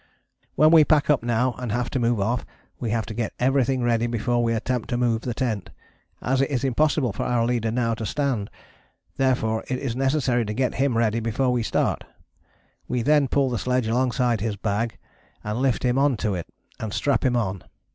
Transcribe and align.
When 0.55 0.71
we 0.71 0.83
pack 0.83 1.11
up 1.11 1.21
now 1.21 1.53
and 1.59 1.71
have 1.71 1.91
to 1.91 1.99
move 1.99 2.19
off 2.19 2.43
we 2.79 2.89
have 2.89 3.05
to 3.05 3.13
get 3.13 3.33
everything 3.39 3.83
ready 3.83 4.07
before 4.07 4.43
we 4.43 4.51
attempt 4.51 4.89
to 4.89 4.97
move 4.97 5.21
the 5.21 5.35
tent, 5.35 5.69
as 6.23 6.41
it 6.41 6.49
is 6.49 6.63
impossible 6.63 7.13
for 7.13 7.21
our 7.21 7.45
leader 7.45 7.69
now 7.69 7.93
to 7.93 8.03
stand, 8.07 8.49
therefore 9.17 9.63
it 9.67 9.77
is 9.77 9.95
necessary 9.95 10.43
to 10.45 10.55
get 10.55 10.73
him 10.81 10.97
ready 10.97 11.19
before 11.19 11.51
we 11.51 11.61
start. 11.61 12.03
We 12.87 13.03
then 13.03 13.27
pull 13.27 13.51
the 13.51 13.59
sledge 13.59 13.85
alongside 13.85 14.41
his 14.41 14.55
bag 14.55 14.97
and 15.43 15.59
lift 15.61 15.83
him 15.83 15.99
on 15.99 16.17
to 16.17 16.33
it 16.33 16.47
and 16.79 16.91
strap 16.91 17.23
him 17.23 17.35
on. 17.35 17.63